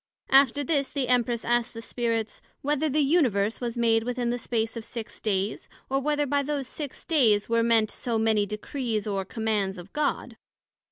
After 0.31 0.63
this, 0.63 0.89
the 0.89 1.09
Empress 1.09 1.45
asked 1.45 1.75
the 1.75 1.79
Spirits, 1.83 2.41
Whether 2.63 2.89
the 2.89 3.01
Universe 3.03 3.61
was 3.61 3.77
made 3.77 4.03
within 4.03 4.31
the 4.31 4.39
space 4.39 4.75
of 4.75 4.83
six 4.83 5.21
days, 5.21 5.69
or, 5.91 5.99
Whether 5.99 6.25
by 6.25 6.41
those 6.41 6.67
six 6.67 7.05
days, 7.05 7.47
were 7.47 7.61
meant 7.61 7.91
so 7.91 8.17
many 8.17 8.47
Decrees 8.47 9.05
or 9.05 9.23
Commands 9.25 9.77
of 9.77 9.93
God? 9.93 10.37